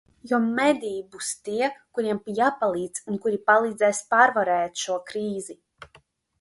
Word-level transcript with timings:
Jo 0.29 0.37
mediji 0.43 1.03
būs 1.15 1.27
tie, 1.49 1.67
kuriem 1.99 2.23
jāpalīdz 2.41 3.03
un 3.13 3.21
kuri 3.27 3.43
palīdzēs 3.53 4.03
pārvarēt 4.17 4.85
šo 4.87 5.01
krīzi. 5.13 5.61